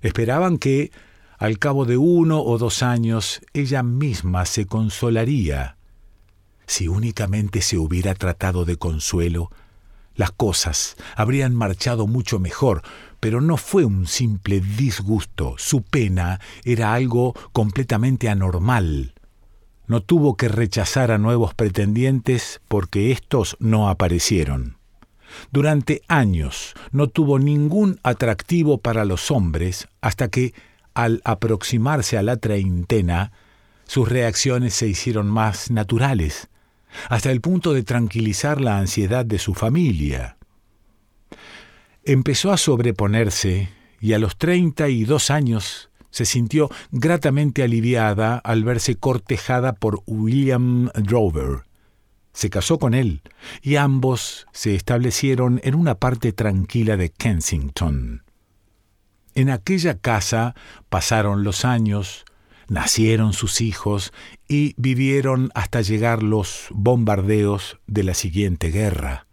Esperaban 0.00 0.58
que, 0.58 0.92
al 1.40 1.58
cabo 1.58 1.86
de 1.86 1.96
uno 1.96 2.42
o 2.42 2.58
dos 2.58 2.82
años, 2.82 3.40
ella 3.54 3.82
misma 3.82 4.44
se 4.44 4.66
consolaría. 4.66 5.78
Si 6.66 6.86
únicamente 6.86 7.62
se 7.62 7.78
hubiera 7.78 8.14
tratado 8.14 8.66
de 8.66 8.76
consuelo, 8.76 9.50
las 10.14 10.32
cosas 10.32 10.96
habrían 11.16 11.54
marchado 11.54 12.06
mucho 12.06 12.38
mejor, 12.38 12.82
pero 13.20 13.40
no 13.40 13.56
fue 13.56 13.86
un 13.86 14.06
simple 14.06 14.60
disgusto, 14.60 15.54
su 15.56 15.80
pena 15.80 16.40
era 16.62 16.92
algo 16.92 17.34
completamente 17.52 18.28
anormal. 18.28 19.14
No 19.86 20.02
tuvo 20.02 20.36
que 20.36 20.48
rechazar 20.48 21.10
a 21.10 21.16
nuevos 21.16 21.54
pretendientes 21.54 22.60
porque 22.68 23.12
éstos 23.12 23.56
no 23.60 23.88
aparecieron. 23.88 24.76
Durante 25.52 26.02
años 26.06 26.74
no 26.92 27.06
tuvo 27.08 27.38
ningún 27.38 27.98
atractivo 28.02 28.76
para 28.76 29.06
los 29.06 29.30
hombres 29.30 29.88
hasta 30.02 30.28
que, 30.28 30.52
al 30.94 31.20
aproximarse 31.24 32.18
a 32.18 32.22
la 32.22 32.36
treintena, 32.36 33.32
sus 33.86 34.08
reacciones 34.08 34.74
se 34.74 34.86
hicieron 34.86 35.28
más 35.28 35.70
naturales, 35.70 36.48
hasta 37.08 37.30
el 37.30 37.40
punto 37.40 37.72
de 37.72 37.82
tranquilizar 37.82 38.60
la 38.60 38.78
ansiedad 38.78 39.24
de 39.24 39.38
su 39.38 39.54
familia. 39.54 40.36
Empezó 42.04 42.52
a 42.52 42.56
sobreponerse 42.56 43.68
y 44.00 44.12
a 44.14 44.18
los 44.18 44.36
treinta 44.36 44.88
y 44.88 45.04
dos 45.04 45.30
años 45.30 45.90
se 46.10 46.24
sintió 46.24 46.70
gratamente 46.90 47.62
aliviada 47.62 48.38
al 48.38 48.64
verse 48.64 48.96
cortejada 48.96 49.74
por 49.74 50.02
William 50.06 50.90
Drover. 50.94 51.64
Se 52.32 52.50
casó 52.50 52.78
con 52.78 52.94
él 52.94 53.22
y 53.62 53.76
ambos 53.76 54.46
se 54.52 54.74
establecieron 54.74 55.60
en 55.64 55.74
una 55.74 55.96
parte 55.96 56.32
tranquila 56.32 56.96
de 56.96 57.10
Kensington. 57.10 58.22
En 59.40 59.48
aquella 59.48 59.96
casa 59.96 60.54
pasaron 60.90 61.44
los 61.44 61.64
años, 61.64 62.26
nacieron 62.68 63.32
sus 63.32 63.62
hijos 63.62 64.12
y 64.48 64.74
vivieron 64.76 65.50
hasta 65.54 65.80
llegar 65.80 66.22
los 66.22 66.66
bombardeos 66.72 67.78
de 67.86 68.04
la 68.04 68.12
siguiente 68.12 68.70
guerra. 68.70 69.24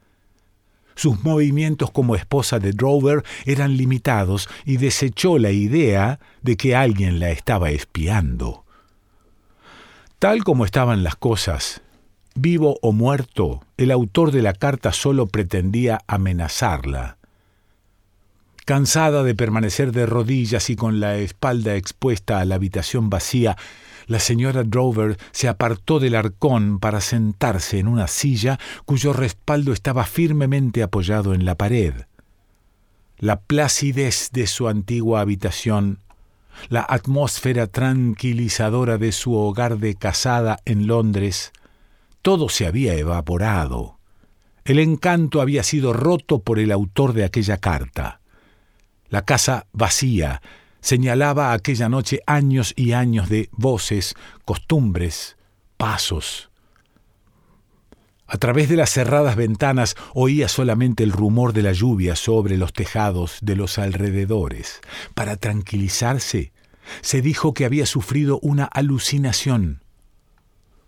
Sus 0.96 1.26
movimientos 1.26 1.92
como 1.92 2.16
esposa 2.16 2.58
de 2.60 2.72
Drover 2.72 3.26
eran 3.44 3.76
limitados 3.76 4.48
y 4.64 4.78
desechó 4.78 5.40
la 5.40 5.52
idea 5.52 6.22
de 6.42 6.56
que 6.56 6.74
alguien 6.74 7.20
la 7.20 7.32
estaba 7.32 7.72
espiando. 7.72 8.64
Tal 10.20 10.46
como 10.46 10.64
estaban 10.64 11.04
las 11.04 11.18
cosas, 11.18 11.82
vivo 12.34 12.80
o 12.82 12.94
muerto, 12.94 13.62
el 13.76 13.92
autor 13.92 14.32
de 14.32 14.42
la 14.42 14.54
carta 14.54 14.94
solo 14.94 15.28
pretendía 15.28 16.00
amenazarla. 16.08 17.18
Cansada 18.68 19.24
de 19.24 19.34
permanecer 19.34 19.94
de 19.94 20.06
rodillas 20.06 20.70
y 20.70 20.76
con 20.76 21.00
la 21.00 21.16
espalda 21.16 21.78
expuesta 21.78 22.42
a 22.42 22.44
la 22.44 22.56
habitación 22.56 23.10
vacía, 23.10 23.56
la 24.08 24.20
señora 24.20 24.66
Drover 24.66 25.18
se 25.32 25.48
apartó 25.48 26.02
del 26.02 26.16
arcón 26.16 26.80
para 26.80 27.00
sentarse 27.00 27.80
en 27.80 27.88
una 27.88 28.10
silla 28.10 28.60
cuyo 28.84 29.14
respaldo 29.14 29.72
estaba 29.72 30.04
firmemente 30.04 30.84
apoyado 30.84 31.34
en 31.34 31.46
la 31.46 31.56
pared. 31.56 31.94
La 33.20 33.40
placidez 33.40 34.32
de 34.34 34.48
su 34.48 34.68
antigua 34.68 35.22
habitación, 35.22 36.00
la 36.68 36.86
atmósfera 36.90 37.68
tranquilizadora 37.68 38.98
de 38.98 39.14
su 39.14 39.34
hogar 39.34 39.78
de 39.78 39.96
casada 39.96 40.60
en 40.66 40.88
Londres, 40.88 41.54
todo 42.22 42.50
se 42.50 42.68
había 42.68 42.96
evaporado. 42.96 43.98
El 44.66 44.80
encanto 44.80 45.40
había 45.40 45.64
sido 45.64 45.94
roto 45.94 46.40
por 46.40 46.60
el 46.60 46.74
autor 46.74 47.14
de 47.14 47.24
aquella 47.24 47.56
carta. 47.56 48.20
La 49.10 49.24
casa 49.24 49.68
vacía, 49.72 50.42
señalaba 50.82 51.54
aquella 51.54 51.90
noche 51.90 52.22
años 52.28 52.74
y 52.76 52.94
años 52.94 53.30
de 53.30 53.50
voces, 53.52 54.16
costumbres, 54.46 55.38
pasos. 55.78 56.50
A 58.28 58.38
través 58.38 58.68
de 58.68 58.76
las 58.76 58.90
cerradas 58.90 59.38
ventanas 59.38 59.96
oía 60.14 60.50
solamente 60.50 61.04
el 61.04 61.14
rumor 61.14 61.54
de 61.54 61.64
la 61.64 61.72
lluvia 61.72 62.18
sobre 62.18 62.58
los 62.58 62.74
tejados 62.74 63.38
de 63.42 63.56
los 63.56 63.78
alrededores. 63.78 64.82
Para 65.14 65.38
tranquilizarse, 65.38 66.52
se 67.02 67.22
dijo 67.22 67.54
que 67.54 67.64
había 67.64 67.86
sufrido 67.86 68.40
una 68.42 68.66
alucinación. 68.66 69.82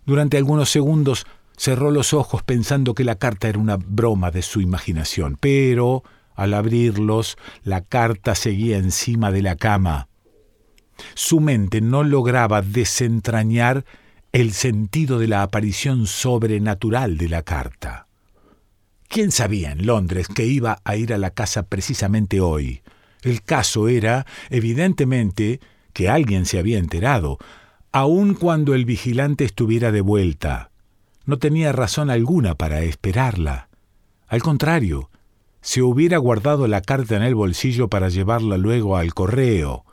Durante 0.06 0.36
algunos 0.36 0.70
segundos 0.70 1.26
cerró 1.56 1.92
los 1.92 2.14
ojos 2.14 2.44
pensando 2.44 2.94
que 2.94 3.06
la 3.06 3.16
carta 3.16 3.48
era 3.48 3.60
una 3.60 3.78
broma 3.78 4.32
de 4.32 4.42
su 4.42 4.60
imaginación, 4.60 5.38
pero 5.40 6.04
al 6.40 6.54
abrirlos, 6.54 7.38
la 7.64 7.82
carta 7.82 8.36
seguía 8.36 8.78
encima 8.78 9.32
de 9.32 9.42
la 9.42 9.56
cama. 9.56 10.08
Su 11.14 11.40
mente 11.40 11.82
no 11.82 12.04
lograba 12.04 12.62
desentrañar 12.62 13.86
el 14.32 14.54
sentido 14.54 15.20
de 15.20 15.28
la 15.28 15.44
aparición 15.44 16.08
sobrenatural 16.08 17.18
de 17.18 17.30
la 17.30 17.44
carta. 17.44 18.08
¿Quién 19.08 19.32
sabía 19.32 19.72
en 19.72 19.86
Londres 19.86 20.28
que 20.28 20.46
iba 20.46 20.80
a 20.84 20.96
ir 20.96 21.14
a 21.14 21.18
la 21.18 21.32
casa 21.32 21.64
precisamente 21.64 22.42
hoy? 22.42 22.84
El 23.24 23.42
caso 23.42 23.88
era, 23.88 24.26
evidentemente, 24.50 25.60
que 25.94 26.10
alguien 26.10 26.46
se 26.46 26.60
había 26.60 26.78
enterado, 26.78 27.40
aun 27.92 28.36
cuando 28.36 28.76
el 28.76 28.86
vigilante 28.86 29.46
estuviera 29.46 29.92
de 29.92 30.02
vuelta. 30.02 30.72
No 31.26 31.40
tenía 31.40 31.72
razón 31.72 32.10
alguna 32.10 32.56
para 32.56 32.82
esperarla. 32.82 33.70
Al 34.28 34.44
contrario, 34.44 35.10
se 35.62 35.82
hubiera 35.82 36.18
guardado 36.18 36.68
la 36.68 36.82
carta 36.82 37.16
en 37.16 37.24
el 37.24 37.36
bolsillo 37.36 37.90
para 37.90 38.10
llevarla 38.10 38.58
luego 38.58 38.98
al 38.98 39.14
correo. 39.14 39.86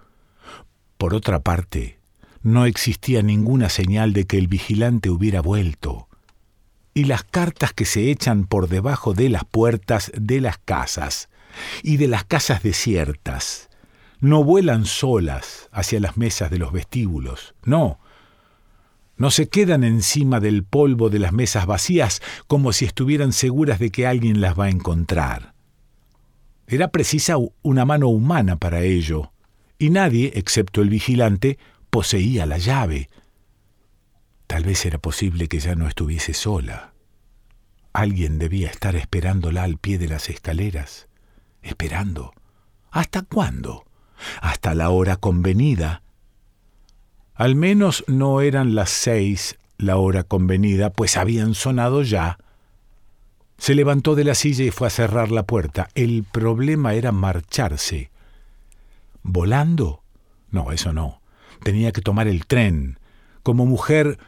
Por 0.99 1.14
otra 1.14 1.40
parte, 1.40 1.99
no 2.42 2.66
existía 2.66 3.23
ninguna 3.23 3.68
señal 3.68 4.12
de 4.12 4.25
que 4.25 4.38
el 4.38 4.46
vigilante 4.46 5.11
hubiera 5.11 5.40
vuelto. 5.40 6.08
Y 6.94 7.04
las 7.04 7.25
cartas 7.25 7.73
que 7.73 7.85
se 7.85 8.11
echan 8.11 8.46
por 8.46 8.68
debajo 8.68 9.12
de 9.12 9.28
las 9.28 9.44
puertas 9.44 10.12
de 10.14 10.40
las 10.40 10.58
casas 10.58 11.28
y 11.82 11.96
de 11.96 12.08
las 12.08 12.25
casas 12.25 12.62
desiertas 12.62 13.68
no 14.20 14.44
vuelan 14.44 14.87
solas 14.87 15.68
hacia 15.73 16.00
las 16.00 16.16
mesas 16.16 16.50
de 16.50 16.58
los 16.58 16.73
vestíbulos, 16.73 17.54
no, 17.64 17.99
no 19.16 19.30
se 19.30 19.49
quedan 19.49 19.85
encima 19.85 20.40
del 20.40 20.64
polvo 20.64 21.11
de 21.11 21.18
las 21.18 21.32
mesas 21.32 21.66
vacías 21.66 22.23
como 22.46 22.73
si 22.73 22.85
estuvieran 22.85 23.32
seguras 23.32 23.78
de 23.78 23.90
que 23.90 24.06
alguien 24.06 24.40
las 24.40 24.58
va 24.58 24.66
a 24.66 24.70
encontrar. 24.70 25.55
Era 26.66 26.88
precisa 26.88 27.37
una 27.62 27.85
mano 27.85 28.08
humana 28.08 28.56
para 28.56 28.80
ello, 28.82 29.32
y 29.78 29.90
nadie, 29.90 30.32
excepto 30.35 30.82
el 30.82 30.88
vigilante, 30.88 31.58
poseía 31.90 32.46
la 32.46 32.58
llave. 32.58 33.08
Tal 34.46 34.64
vez 34.64 34.85
era 34.87 34.99
posible 34.99 35.49
que 35.49 35.61
ya 35.61 35.75
no 35.75 35.88
estuviese 35.88 36.35
sola. 36.35 36.92
Alguien 37.92 38.38
debía 38.38 38.68
estar 38.68 38.96
esperándola 38.96 39.62
al 39.62 39.78
pie 39.78 39.99
de 39.99 40.08
las 40.08 40.28
escaleras. 40.28 41.08
Esperando. 41.62 42.32
¿Hasta 42.90 43.23
cuándo? 43.23 43.85
Hasta 44.40 44.75
la 44.75 44.90
hora 44.90 45.16
convenida 45.16 46.02
al 47.37 47.54
menos 47.54 48.02
no 48.06 48.40
eran 48.40 48.75
las 48.75 48.88
seis 48.88 49.58
la 49.76 49.99
hora 49.99 50.23
convenida, 50.23 50.88
pues 50.90 51.18
habían 51.18 51.54
sonado 51.54 52.02
ya. 52.02 52.38
Se 53.58 53.75
levantó 53.75 54.14
de 54.14 54.25
la 54.25 54.34
silla 54.34 54.64
y 54.64 54.70
fue 54.70 54.86
a 54.86 54.90
cerrar 54.90 55.30
la 55.30 55.44
puerta. 55.44 55.88
El 55.94 56.25
problema 56.25 56.94
era 56.94 57.12
marcharse. 57.12 58.10
¿Volando? 59.22 60.02
No, 60.50 60.72
eso 60.72 60.92
no. 60.92 61.20
Tenía 61.62 61.92
que 61.92 62.00
tomar 62.00 62.28
el 62.28 62.46
tren. 62.46 62.98
Como 63.42 63.66
mujer 63.66 64.18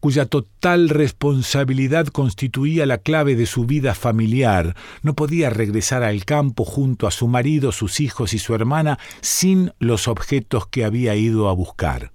cuya 0.00 0.26
total 0.26 0.88
responsabilidad 0.88 2.06
constituía 2.08 2.86
la 2.86 2.98
clave 2.98 3.34
de 3.34 3.46
su 3.46 3.66
vida 3.66 3.94
familiar, 3.94 4.76
no 5.02 5.14
podía 5.14 5.50
regresar 5.50 6.04
al 6.04 6.24
campo 6.24 6.64
junto 6.64 7.06
a 7.06 7.10
su 7.10 7.26
marido, 7.26 7.72
sus 7.72 8.00
hijos 8.00 8.34
y 8.34 8.38
su 8.38 8.54
hermana 8.54 8.98
sin 9.20 9.72
los 9.78 10.06
objetos 10.06 10.68
que 10.68 10.84
había 10.84 11.16
ido 11.16 11.48
a 11.48 11.52
buscar 11.52 12.12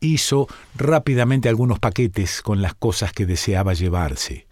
hizo 0.00 0.48
rápidamente 0.76 1.48
algunos 1.48 1.78
paquetes 1.78 2.42
con 2.42 2.62
las 2.62 2.74
cosas 2.74 3.12
que 3.12 3.26
deseaba 3.26 3.74
llevarse, 3.74 4.46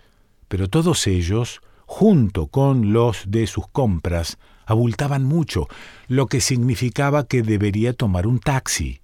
pero 0.48 0.68
todos 0.68 1.06
ellos, 1.06 1.60
junto 1.86 2.46
con 2.48 2.92
los 2.92 3.24
de 3.26 3.46
sus 3.46 3.68
compras, 3.68 4.38
abultaban 4.64 5.24
mucho, 5.24 5.68
lo 6.08 6.26
que 6.26 6.40
significaba 6.40 7.26
que 7.26 7.42
debería 7.42 7.92
tomar 7.92 8.26
un 8.26 8.38
taxi. 8.38 9.00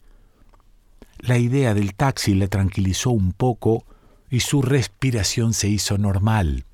La 1.18 1.38
idea 1.38 1.74
del 1.74 1.94
taxi 1.94 2.34
le 2.34 2.48
tranquilizó 2.48 3.10
un 3.10 3.32
poco 3.32 3.84
y 4.28 4.40
su 4.40 4.62
respiración 4.62 5.54
se 5.54 5.68
hizo 5.68 5.98
normal. 5.98 6.64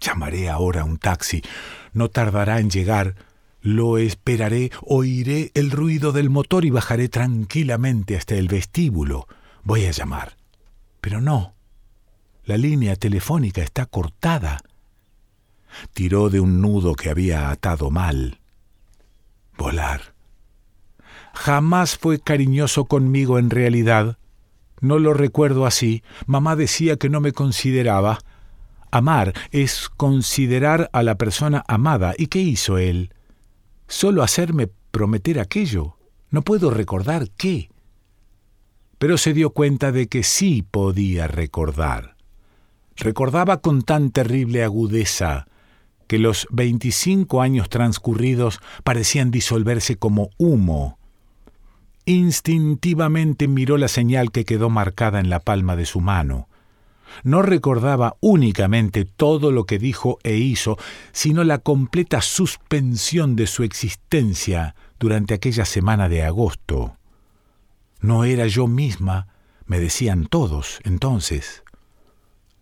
Llamaré 0.00 0.48
ahora 0.48 0.84
un 0.84 0.98
taxi. 0.98 1.42
No 1.92 2.08
tardará 2.08 2.60
en 2.60 2.70
llegar 2.70 3.16
lo 3.66 3.98
esperaré, 3.98 4.70
oiré 4.82 5.50
el 5.54 5.72
ruido 5.72 6.12
del 6.12 6.30
motor 6.30 6.64
y 6.64 6.70
bajaré 6.70 7.08
tranquilamente 7.08 8.16
hasta 8.16 8.36
el 8.36 8.46
vestíbulo. 8.46 9.26
Voy 9.64 9.86
a 9.86 9.90
llamar. 9.90 10.36
Pero 11.00 11.20
no. 11.20 11.55
La 12.46 12.56
línea 12.56 12.96
telefónica 12.96 13.60
está 13.60 13.84
cortada. 13.84 14.60
Tiró 15.92 16.30
de 16.30 16.40
un 16.40 16.62
nudo 16.62 16.94
que 16.94 17.10
había 17.10 17.50
atado 17.50 17.90
mal. 17.90 18.40
Volar. 19.58 20.14
Jamás 21.34 21.98
fue 21.98 22.18
cariñoso 22.18 22.86
conmigo 22.86 23.38
en 23.38 23.50
realidad. 23.50 24.16
No 24.80 24.98
lo 24.98 25.12
recuerdo 25.12 25.66
así. 25.66 26.02
Mamá 26.26 26.56
decía 26.56 26.96
que 26.96 27.10
no 27.10 27.20
me 27.20 27.32
consideraba. 27.32 28.20
Amar 28.90 29.34
es 29.50 29.88
considerar 29.88 30.88
a 30.92 31.02
la 31.02 31.16
persona 31.16 31.64
amada. 31.66 32.14
¿Y 32.16 32.28
qué 32.28 32.38
hizo 32.38 32.78
él? 32.78 33.12
solo 33.88 34.22
hacerme 34.22 34.68
prometer 34.90 35.40
aquello. 35.40 35.96
No 36.30 36.42
puedo 36.42 36.70
recordar 36.70 37.30
qué. 37.36 37.70
Pero 38.98 39.18
se 39.18 39.32
dio 39.32 39.50
cuenta 39.50 39.92
de 39.92 40.08
que 40.08 40.22
sí 40.22 40.62
podía 40.62 41.28
recordar. 41.28 42.15
Recordaba 42.96 43.60
con 43.60 43.82
tan 43.82 44.10
terrible 44.10 44.64
agudeza 44.64 45.46
que 46.06 46.18
los 46.18 46.46
veinticinco 46.50 47.42
años 47.42 47.68
transcurridos 47.68 48.60
parecían 48.84 49.30
disolverse 49.30 49.96
como 49.96 50.30
humo. 50.38 50.98
Instintivamente 52.04 53.48
miró 53.48 53.76
la 53.76 53.88
señal 53.88 54.30
que 54.30 54.44
quedó 54.44 54.70
marcada 54.70 55.18
en 55.20 55.30
la 55.30 55.40
palma 55.40 55.76
de 55.76 55.86
su 55.86 56.00
mano 56.00 56.48
no 57.22 57.42
recordaba 57.42 58.16
únicamente 58.20 59.04
todo 59.04 59.50
lo 59.50 59.64
que 59.64 59.78
dijo 59.78 60.18
e 60.22 60.36
hizo, 60.36 60.76
sino 61.12 61.44
la 61.44 61.58
completa 61.58 62.20
suspensión 62.20 63.36
de 63.36 63.46
su 63.46 63.62
existencia 63.62 64.74
durante 64.98 65.34
aquella 65.34 65.64
semana 65.64 66.08
de 66.08 66.24
agosto. 66.24 66.96
No 68.00 68.24
era 68.24 68.46
yo 68.46 68.66
misma, 68.66 69.28
me 69.66 69.80
decían 69.80 70.26
todos 70.26 70.80
entonces. 70.84 71.62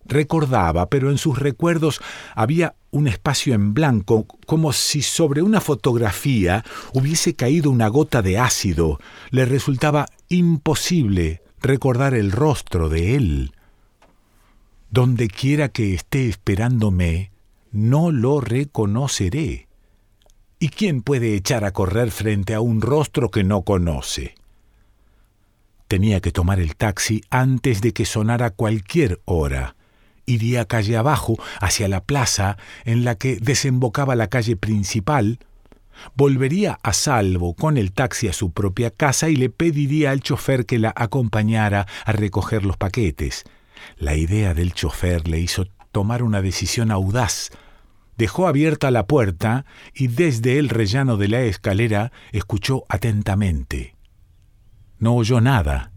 Recordaba, 0.06 0.90
pero 0.90 1.10
en 1.10 1.18
sus 1.18 1.38
recuerdos 1.38 2.00
había 2.34 2.74
un 2.90 3.08
espacio 3.08 3.54
en 3.54 3.74
blanco, 3.74 4.26
como 4.46 4.72
si 4.72 5.02
sobre 5.02 5.42
una 5.42 5.60
fotografía 5.60 6.64
hubiese 6.92 7.34
caído 7.34 7.70
una 7.70 7.88
gota 7.88 8.22
de 8.22 8.38
ácido. 8.38 9.00
Le 9.30 9.46
resultaba 9.46 10.06
imposible 10.28 11.42
recordar 11.60 12.14
el 12.14 12.32
rostro 12.32 12.88
de 12.88 13.16
él. 13.16 13.52
Donde 14.90 15.28
quiera 15.28 15.70
que 15.70 15.94
esté 15.94 16.28
esperándome, 16.28 17.32
no 17.72 18.12
lo 18.12 18.40
reconoceré. 18.40 19.66
¿Y 20.60 20.68
quién 20.68 21.02
puede 21.02 21.34
echar 21.34 21.64
a 21.64 21.72
correr 21.72 22.10
frente 22.10 22.54
a 22.54 22.60
un 22.60 22.80
rostro 22.80 23.30
que 23.30 23.42
no 23.42 23.62
conoce? 23.62 24.34
Tenía 25.88 26.20
que 26.20 26.30
tomar 26.30 26.60
el 26.60 26.76
taxi 26.76 27.22
antes 27.30 27.80
de 27.80 27.92
que 27.92 28.04
sonara 28.04 28.50
cualquier 28.50 29.20
hora. 29.24 29.74
Iría 30.26 30.64
calle 30.64 30.96
abajo, 30.96 31.36
hacia 31.60 31.88
la 31.88 32.02
plaza 32.02 32.56
en 32.84 33.04
la 33.04 33.16
que 33.16 33.36
desembocaba 33.36 34.16
la 34.16 34.28
calle 34.28 34.56
principal, 34.56 35.38
volvería 36.14 36.78
a 36.82 36.92
salvo 36.92 37.54
con 37.54 37.76
el 37.76 37.92
taxi 37.92 38.28
a 38.28 38.32
su 38.32 38.52
propia 38.52 38.90
casa 38.90 39.28
y 39.28 39.36
le 39.36 39.50
pediría 39.50 40.10
al 40.10 40.20
chofer 40.20 40.66
que 40.66 40.78
la 40.78 40.92
acompañara 40.96 41.86
a 42.04 42.12
recoger 42.12 42.64
los 42.64 42.76
paquetes. 42.76 43.44
La 43.96 44.14
idea 44.14 44.54
del 44.54 44.72
chofer 44.72 45.28
le 45.28 45.40
hizo 45.40 45.66
tomar 45.92 46.22
una 46.22 46.42
decisión 46.42 46.90
audaz. 46.90 47.50
Dejó 48.16 48.46
abierta 48.46 48.90
la 48.90 49.06
puerta 49.06 49.64
y 49.92 50.08
desde 50.08 50.58
el 50.58 50.68
rellano 50.68 51.16
de 51.16 51.28
la 51.28 51.42
escalera 51.42 52.12
escuchó 52.32 52.84
atentamente. 52.88 53.94
No 54.98 55.14
oyó 55.14 55.40
nada, 55.40 55.90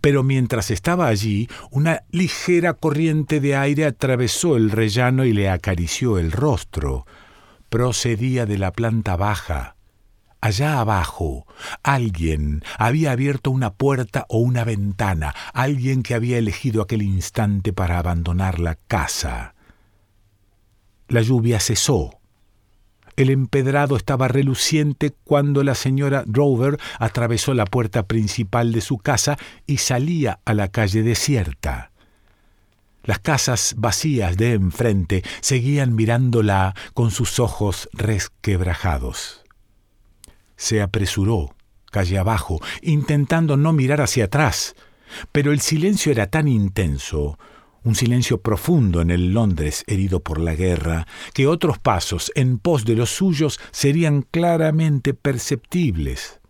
pero 0.00 0.22
mientras 0.22 0.70
estaba 0.70 1.06
allí, 1.08 1.48
una 1.70 2.02
ligera 2.10 2.74
corriente 2.74 3.40
de 3.40 3.56
aire 3.56 3.84
atravesó 3.84 4.56
el 4.56 4.70
rellano 4.70 5.24
y 5.24 5.32
le 5.32 5.48
acarició 5.48 6.18
el 6.18 6.32
rostro. 6.32 7.06
Procedía 7.68 8.46
de 8.46 8.58
la 8.58 8.72
planta 8.72 9.16
baja. 9.16 9.76
Allá 10.40 10.78
abajo, 10.78 11.46
alguien 11.82 12.62
había 12.78 13.10
abierto 13.10 13.50
una 13.50 13.74
puerta 13.74 14.24
o 14.28 14.38
una 14.38 14.62
ventana, 14.62 15.34
alguien 15.52 16.04
que 16.04 16.14
había 16.14 16.38
elegido 16.38 16.80
aquel 16.80 17.02
instante 17.02 17.72
para 17.72 17.98
abandonar 17.98 18.60
la 18.60 18.76
casa. 18.76 19.54
La 21.08 21.22
lluvia 21.22 21.58
cesó. 21.58 22.17
El 23.18 23.30
empedrado 23.30 23.96
estaba 23.96 24.28
reluciente 24.28 25.12
cuando 25.24 25.64
la 25.64 25.74
señora 25.74 26.22
Drover 26.24 26.78
atravesó 27.00 27.52
la 27.52 27.64
puerta 27.64 28.06
principal 28.06 28.70
de 28.70 28.80
su 28.80 28.98
casa 28.98 29.36
y 29.66 29.78
salía 29.78 30.38
a 30.44 30.54
la 30.54 30.68
calle 30.68 31.02
desierta. 31.02 31.90
Las 33.02 33.18
casas 33.18 33.74
vacías 33.76 34.36
de 34.36 34.52
enfrente 34.52 35.24
seguían 35.40 35.96
mirándola 35.96 36.76
con 36.94 37.10
sus 37.10 37.40
ojos 37.40 37.88
resquebrajados. 37.92 39.42
Se 40.56 40.80
apresuró, 40.80 41.56
calle 41.90 42.18
abajo, 42.18 42.60
intentando 42.82 43.56
no 43.56 43.72
mirar 43.72 44.00
hacia 44.00 44.26
atrás, 44.26 44.76
pero 45.32 45.50
el 45.50 45.58
silencio 45.58 46.12
era 46.12 46.28
tan 46.28 46.46
intenso, 46.46 47.36
un 47.84 47.94
silencio 47.94 48.40
profundo 48.40 49.00
en 49.00 49.10
el 49.10 49.32
Londres 49.32 49.84
herido 49.86 50.20
por 50.20 50.40
la 50.40 50.54
guerra, 50.54 51.06
que 51.34 51.46
otros 51.46 51.78
pasos 51.78 52.32
en 52.34 52.58
pos 52.58 52.84
de 52.84 52.96
los 52.96 53.10
suyos 53.10 53.60
serían 53.70 54.22
claramente 54.22 55.14
perceptibles. 55.14 56.40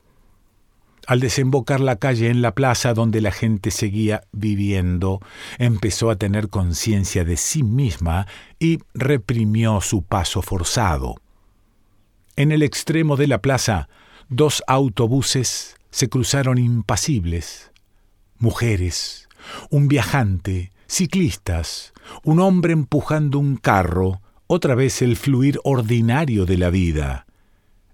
Al 1.07 1.21
desembocar 1.21 1.81
la 1.81 1.97
calle 1.97 2.29
en 2.29 2.43
la 2.43 2.55
plaza 2.55 2.93
donde 2.93 3.23
la 3.23 3.33
gente 3.33 3.71
seguía 3.71 4.25
viviendo, 4.33 5.21
empezó 5.59 6.11
a 6.11 6.17
tener 6.17 6.51
conciencia 6.51 7.25
de 7.25 7.39
sí 7.39 7.63
misma 7.63 8.27
y 8.59 8.81
reprimió 8.93 9.81
su 9.81 10.03
paso 10.03 10.43
forzado. 10.43 11.15
En 12.37 12.53
el 12.53 12.63
extremo 12.63 13.17
de 13.17 13.27
la 13.27 13.41
plaza, 13.41 13.89
dos 14.29 14.63
autobuses 14.67 15.77
se 15.91 16.11
cruzaron 16.11 16.59
impasibles. 16.59 17.73
Mujeres, 18.39 19.29
un 19.71 19.89
viajante, 19.89 20.73
ciclistas, 20.89 21.93
un 22.25 22.41
hombre 22.41 22.73
empujando 22.73 23.39
un 23.39 23.57
carro, 23.57 24.21
otra 24.47 24.75
vez 24.75 25.03
el 25.03 25.17
fluir 25.17 25.61
ordinario 25.63 26.47
de 26.47 26.57
la 26.57 26.71
vida. 26.71 27.27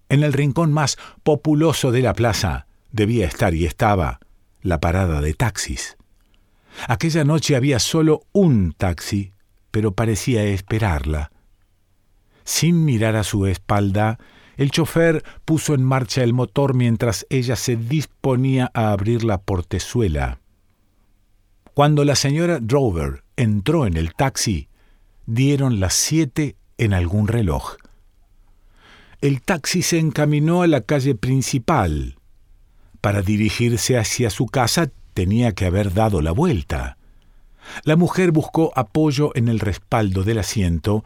En 0.09 0.23
el 0.23 0.33
rincón 0.33 0.73
más 0.73 0.97
populoso 1.23 1.91
de 1.91 2.01
la 2.01 2.15
plaza 2.15 2.67
debía 2.93 3.27
estar 3.27 3.55
y 3.55 3.67
estaba 3.67 4.21
la 4.63 4.81
parada 4.81 5.21
de 5.21 5.35
taxis. 5.35 5.97
Aquella 6.89 7.25
noche 7.25 7.57
había 7.57 7.79
solo 7.81 8.23
un 8.33 8.73
taxi, 8.73 9.33
pero 9.71 9.93
parecía 9.93 10.45
esperarla. 10.45 11.33
Sin 12.45 12.85
mirar 12.85 13.17
a 13.17 13.25
su 13.25 13.47
espalda, 13.47 14.19
el 14.57 14.71
chofer 14.71 15.25
puso 15.45 15.75
en 15.75 15.83
marcha 15.83 16.23
el 16.23 16.33
motor 16.33 16.75
mientras 16.75 17.27
ella 17.31 17.57
se 17.57 17.77
disponía 17.77 18.71
a 18.75 18.93
abrir 18.93 19.25
la 19.25 19.43
portezuela. 19.43 20.39
Cuando 21.75 22.05
la 22.05 22.15
señora 22.15 22.61
Drover 22.61 23.25
entró 23.37 23.87
en 23.87 23.97
el 23.97 24.15
taxi, 24.15 24.69
dieron 25.27 25.81
las 25.81 25.95
siete 25.95 26.55
en 26.79 26.95
algún 26.95 27.27
reloj. 27.27 27.77
El 29.21 29.43
taxi 29.43 29.83
se 29.83 29.99
encaminó 29.99 30.63
a 30.63 30.69
la 30.69 30.83
calle 30.83 31.17
principal. 31.17 32.17
Para 33.01 33.23
dirigirse 33.23 33.99
hacia 33.99 34.31
su 34.31 34.47
casa 34.47 34.93
tenía 35.15 35.53
que 35.53 35.67
haber 35.67 35.93
dado 35.93 36.23
la 36.23 36.31
vuelta. 36.31 36.97
La 37.83 37.97
mujer 37.97 38.31
buscó 38.31 38.73
apoyo 38.77 39.33
en 39.35 39.49
el 39.49 39.59
respaldo 39.59 40.23
del 40.23 40.39
asiento 40.39 41.05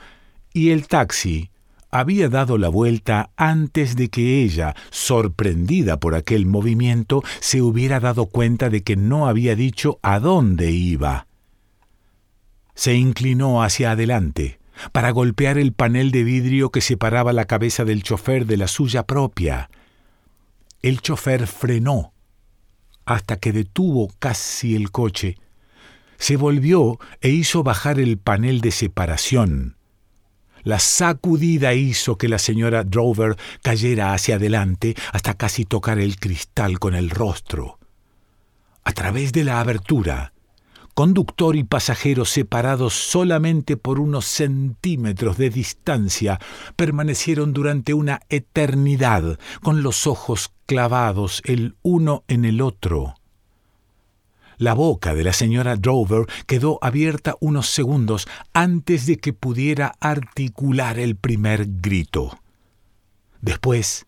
y 0.52 0.70
el 0.70 0.86
taxi 0.86 1.50
había 1.90 2.28
dado 2.28 2.58
la 2.58 2.68
vuelta 2.68 3.30
antes 3.36 3.96
de 3.96 4.08
que 4.08 4.42
ella, 4.42 4.74
sorprendida 4.90 5.98
por 5.98 6.14
aquel 6.14 6.46
movimiento, 6.46 7.22
se 7.40 7.62
hubiera 7.62 8.00
dado 8.00 8.26
cuenta 8.26 8.70
de 8.70 8.82
que 8.82 8.96
no 8.96 9.26
había 9.26 9.54
dicho 9.54 9.98
a 10.02 10.20
dónde 10.20 10.70
iba. 10.70 11.26
Se 12.74 12.94
inclinó 12.94 13.62
hacia 13.62 13.92
adelante 13.92 14.58
para 14.92 15.10
golpear 15.10 15.58
el 15.58 15.72
panel 15.72 16.10
de 16.10 16.24
vidrio 16.24 16.70
que 16.70 16.80
separaba 16.80 17.32
la 17.32 17.46
cabeza 17.46 17.84
del 17.84 18.02
chofer 18.02 18.46
de 18.46 18.56
la 18.56 18.68
suya 18.68 19.04
propia. 19.04 19.70
El 20.82 21.00
chofer 21.00 21.46
frenó 21.46 22.12
hasta 23.08 23.38
que 23.38 23.52
detuvo 23.52 24.12
casi 24.18 24.76
el 24.76 24.90
coche. 24.90 25.36
Se 26.18 26.36
volvió 26.36 26.98
e 27.22 27.30
hizo 27.30 27.62
bajar 27.62 27.98
el 27.98 28.18
panel 28.18 28.60
de 28.60 28.70
separación. 28.70 29.77
La 30.68 30.78
sacudida 30.78 31.72
hizo 31.72 32.18
que 32.18 32.28
la 32.28 32.38
señora 32.38 32.84
Drover 32.84 33.38
cayera 33.62 34.12
hacia 34.12 34.34
adelante 34.34 34.94
hasta 35.14 35.32
casi 35.32 35.64
tocar 35.64 35.98
el 35.98 36.20
cristal 36.20 36.78
con 36.78 36.94
el 36.94 37.08
rostro. 37.08 37.78
A 38.84 38.92
través 38.92 39.32
de 39.32 39.44
la 39.44 39.60
abertura, 39.60 40.34
conductor 40.92 41.56
y 41.56 41.64
pasajero 41.64 42.26
separados 42.26 42.92
solamente 42.92 43.78
por 43.78 43.98
unos 43.98 44.26
centímetros 44.26 45.38
de 45.38 45.48
distancia, 45.48 46.38
permanecieron 46.76 47.54
durante 47.54 47.94
una 47.94 48.20
eternidad 48.28 49.38
con 49.62 49.82
los 49.82 50.06
ojos 50.06 50.52
clavados 50.66 51.40
el 51.46 51.76
uno 51.80 52.24
en 52.28 52.44
el 52.44 52.60
otro. 52.60 53.14
La 54.58 54.74
boca 54.74 55.14
de 55.14 55.22
la 55.22 55.32
señora 55.32 55.76
Drover 55.76 56.26
quedó 56.46 56.78
abierta 56.82 57.36
unos 57.40 57.68
segundos 57.70 58.26
antes 58.52 59.06
de 59.06 59.16
que 59.16 59.32
pudiera 59.32 59.94
articular 60.00 60.98
el 60.98 61.14
primer 61.14 61.66
grito. 61.80 62.40
Después, 63.40 64.04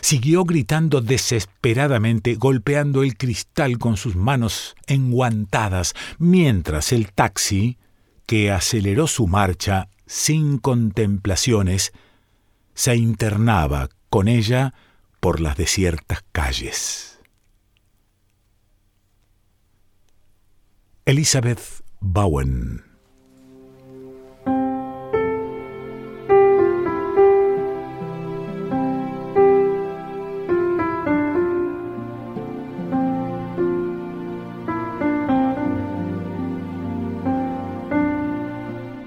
siguió 0.00 0.44
gritando 0.44 1.00
desesperadamente, 1.00 2.34
golpeando 2.34 3.04
el 3.04 3.16
cristal 3.16 3.78
con 3.78 3.96
sus 3.96 4.16
manos 4.16 4.74
enguantadas, 4.88 5.94
mientras 6.18 6.92
el 6.92 7.12
taxi, 7.12 7.78
que 8.26 8.50
aceleró 8.50 9.06
su 9.06 9.28
marcha 9.28 9.88
sin 10.06 10.58
contemplaciones, 10.58 11.92
se 12.74 12.96
internaba 12.96 13.88
con 14.10 14.26
ella 14.26 14.74
por 15.20 15.40
las 15.40 15.56
desiertas 15.56 16.24
calles. 16.32 17.13
Elizabeth 21.06 21.82
Bowen. 22.00 22.82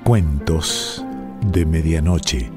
Cuentos 0.03 1.03
de 1.51 1.65
Medianoche. 1.65 2.56